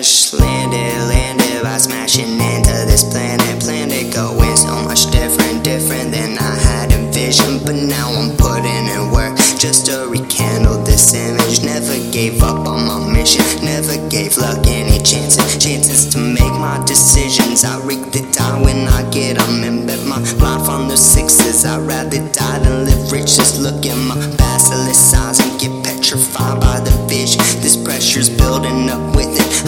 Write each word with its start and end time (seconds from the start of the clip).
crash 0.00 0.32
landed, 0.32 0.96
landed 1.12 1.62
by 1.62 1.76
smashing 1.76 2.32
into 2.32 2.76
this 2.88 3.04
planet. 3.04 3.60
Planet 3.60 4.14
going 4.14 4.56
so 4.56 4.72
much 4.82 5.10
different, 5.10 5.62
different 5.62 6.10
than 6.10 6.38
I 6.38 6.54
had 6.56 6.92
envisioned. 6.92 7.60
But 7.66 7.76
now 7.76 8.08
I'm 8.08 8.34
putting 8.36 8.86
in 8.88 9.12
work 9.12 9.36
just 9.58 9.86
to 9.86 10.08
rekindle 10.08 10.82
this 10.84 11.12
image. 11.12 11.62
Never 11.62 11.96
gave 12.12 12.42
up 12.42 12.66
on 12.66 12.86
my 12.88 13.12
mission, 13.12 13.44
never 13.62 13.96
gave 14.08 14.38
luck 14.38 14.66
any 14.66 15.02
chances. 15.04 15.58
Chances 15.62 16.06
to 16.14 16.18
make 16.18 16.54
my 16.56 16.82
decisions. 16.86 17.64
I 17.64 17.76
rig 17.84 18.00
the 18.12 18.24
die 18.32 18.62
when 18.62 18.88
I 18.88 19.02
get 19.10 19.36
a 19.36 19.44
and 19.68 19.84
my 20.08 20.18
life 20.40 20.68
on 20.68 20.88
the 20.88 20.96
sixes. 20.96 21.66
I'd 21.66 21.86
rather 21.86 22.24
die 22.32 22.58
than 22.60 22.86
live 22.86 23.12
rich. 23.12 23.36
Just 23.36 23.60
look 23.60 23.84
at 23.84 23.98
my 24.08 24.16
basilisk 24.40 25.14
eyes 25.14 25.40
and 25.40 25.60
get 25.60 25.72
petrified 25.84 26.58
by 26.58 26.80
the 26.80 26.94
vision. 27.06 27.42
This 27.60 27.76
pressure's 27.76 28.30
building 28.30 28.88
up. 28.88 29.19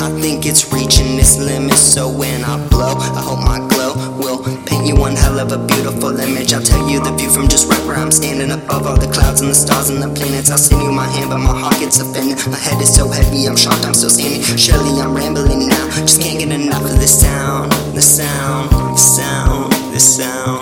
I 0.03 0.11
think 0.19 0.47
it's 0.47 0.73
reaching 0.73 1.15
its 1.15 1.39
limit. 1.39 1.79
So 1.79 2.11
when 2.11 2.43
I 2.43 2.59
blow, 2.67 2.99
I 2.99 3.23
hope 3.23 3.39
my 3.39 3.63
glow 3.71 3.95
will 4.19 4.43
paint 4.67 4.85
you 4.85 4.97
one 4.97 5.15
hell 5.15 5.39
of 5.39 5.53
a 5.53 5.65
beautiful 5.65 6.19
image. 6.19 6.53
I'll 6.53 6.61
tell 6.61 6.91
you 6.91 6.99
the 6.99 7.13
view 7.13 7.31
from 7.31 7.47
just 7.47 7.71
right 7.71 7.79
where 7.87 7.95
I'm 7.95 8.11
standing 8.11 8.51
above 8.51 8.85
all 8.85 8.99
the 8.99 9.07
clouds 9.07 9.43
and 9.43 9.51
the 9.51 9.55
stars 9.55 9.91
and 9.91 10.03
the 10.03 10.11
planets. 10.11 10.51
I'll 10.51 10.59
send 10.59 10.83
you 10.83 10.91
my 10.91 11.07
hand, 11.07 11.31
but 11.31 11.39
my 11.39 11.55
heart 11.55 11.79
gets 11.79 12.01
offended. 12.01 12.35
My 12.51 12.59
head 12.59 12.83
is 12.83 12.93
so 12.93 13.07
heavy, 13.07 13.47
I'm 13.47 13.55
shocked, 13.55 13.87
I'm 13.87 13.95
still 13.95 14.11
standing. 14.11 14.43
Surely 14.59 15.01
I'm 15.01 15.15
rambling 15.15 15.69
now. 15.69 15.87
Just 16.03 16.21
can't 16.21 16.41
get 16.41 16.51
enough 16.51 16.83
of 16.83 16.99
this 16.99 17.23
sound, 17.23 17.71
the 17.95 18.03
sound, 18.03 18.71
the 18.71 18.99
sound, 18.99 19.71
the 19.71 20.01
sound, 20.01 20.62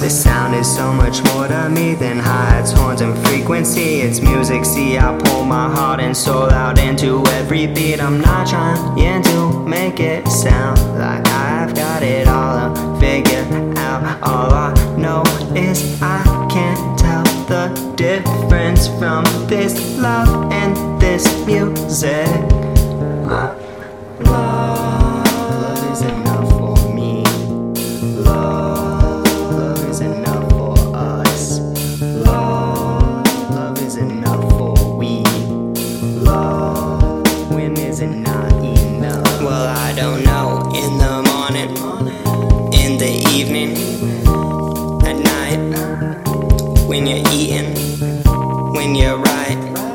This 0.00 0.22
sound 0.22 0.54
is 0.54 0.72
so 0.72 0.92
much 0.92 1.24
more 1.24 1.48
to 1.48 1.68
me 1.70 1.94
than 1.94 2.18
heights, 2.18 2.72
horns, 2.72 3.00
and 3.00 3.16
frequency. 3.26 4.02
It's 4.02 4.20
music, 4.20 4.64
see, 4.64 4.98
I 4.98 5.18
pour 5.24 5.44
my 5.44 5.74
heart 5.74 6.00
and 6.00 6.14
soul 6.14 6.50
out 6.50 6.78
into 6.78 7.24
every 7.28 7.66
beat. 7.66 8.00
I'm 8.00 8.20
not 8.20 8.46
trying 8.46 9.22
to 9.22 9.66
make 9.66 9.98
it 9.98 10.28
sound 10.28 10.78
like 10.98 11.26
I've 11.28 11.74
got 11.74 12.02
it 12.02 12.28
all 12.28 12.74
figured 13.00 13.78
out. 13.78 14.22
All 14.22 14.52
I 14.52 14.74
know 14.96 15.22
is 15.56 16.00
I 16.02 16.22
can't 16.50 16.98
tell 16.98 17.24
the 17.46 17.94
difference 17.96 18.88
from 18.98 19.24
this 19.48 19.96
love 19.98 20.52
and 20.52 21.00
this 21.00 21.24
music. 21.46 22.28
Love, 23.26 23.58
love 24.20 24.65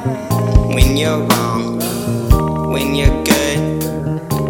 when 0.03 0.97
you're 0.97 1.19
wrong, 1.19 1.79
when 2.71 2.95
you're 2.95 3.23
good, 3.23 3.83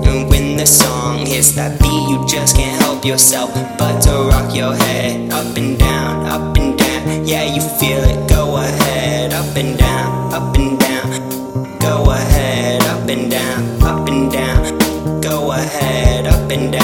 and 0.08 0.30
when 0.30 0.58
the 0.58 0.66
song 0.66 1.26
hits 1.26 1.52
that 1.54 1.80
beat, 1.80 2.10
you 2.10 2.26
just 2.28 2.56
can't 2.56 2.82
help 2.82 3.04
yourself 3.06 3.54
but 3.78 4.00
to 4.02 4.12
rock 4.30 4.56
your 4.56 4.74
head 4.76 5.32
up 5.32 5.58
and 5.58 5.78
down, 5.78 6.26
up 6.28 6.58
and 6.58 6.78
down. 6.78 7.26
Yeah, 7.26 7.44
you 7.44 7.62
feel 7.62 8.04
it. 8.04 8.30
Go 8.30 8.58
ahead, 8.58 9.34
up 9.34 9.56
and 9.56 9.78
down, 9.78 10.34
up 10.34 10.56
and 10.56 10.80
down. 10.80 11.80
Go 11.80 12.12
ahead, 12.12 12.82
up 12.84 13.10
and 13.10 13.30
down, 13.32 13.82
up 13.84 14.08
and 14.08 14.32
down. 14.32 15.22
Go 15.22 15.52
ahead, 15.52 16.28
up 16.28 16.52
and 16.52 16.72
down. 16.72 16.81